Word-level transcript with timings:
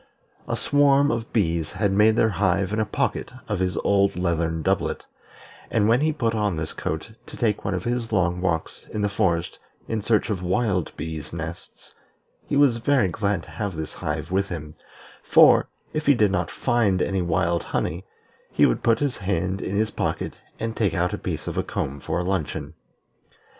A 0.47 0.57
swarm 0.57 1.11
of 1.11 1.31
bees 1.31 1.73
had 1.73 1.91
made 1.91 2.15
their 2.15 2.29
hive 2.29 2.73
in 2.73 2.79
a 2.79 2.85
pocket 2.87 3.31
of 3.47 3.59
his 3.59 3.77
old 3.83 4.15
leathern 4.15 4.63
doublet; 4.63 5.05
and 5.69 5.87
when 5.87 6.01
he 6.01 6.11
put 6.11 6.33
on 6.33 6.55
this 6.57 6.73
coat 6.73 7.11
to 7.27 7.37
take 7.37 7.63
one 7.63 7.75
of 7.75 7.83
his 7.83 8.11
long 8.11 8.41
walks 8.41 8.87
in 8.87 9.03
the 9.03 9.09
forest 9.09 9.59
in 9.87 10.01
search 10.01 10.31
of 10.31 10.41
wild 10.41 10.91
bees' 10.97 11.31
nests, 11.31 11.93
he 12.47 12.55
was 12.55 12.77
very 12.77 13.09
glad 13.09 13.43
to 13.43 13.51
have 13.51 13.75
this 13.77 13.93
hive 13.93 14.31
with 14.31 14.49
him, 14.49 14.73
for, 15.21 15.69
if 15.93 16.07
he 16.07 16.15
did 16.15 16.31
not 16.31 16.49
find 16.49 16.99
any 17.03 17.21
wild 17.21 17.61
honey, 17.65 18.03
he 18.51 18.65
would 18.65 18.81
put 18.81 18.97
his 18.97 19.17
hand 19.17 19.61
in 19.61 19.75
his 19.75 19.91
pocket 19.91 20.39
and 20.59 20.75
take 20.75 20.95
out 20.95 21.13
a 21.13 21.17
piece 21.19 21.45
of 21.45 21.59
a 21.59 21.63
comb 21.63 21.99
for 21.99 22.19
a 22.19 22.23
luncheon. 22.23 22.73